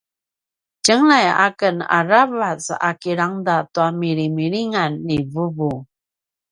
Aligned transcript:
tjengelay 0.83 1.27
aken 1.45 1.77
aravac 1.97 2.65
a 2.89 2.91
kilangeda 3.01 3.57
tua 3.73 3.87
milimilingan 4.01 4.91
ni 5.07 5.17
vuvu 5.31 5.71